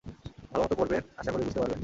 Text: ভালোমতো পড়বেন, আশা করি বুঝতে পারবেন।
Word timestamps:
ভালোমতো 0.51 0.75
পড়বেন, 0.75 1.01
আশা 1.17 1.31
করি 1.31 1.43
বুঝতে 1.43 1.59
পারবেন। 1.59 1.79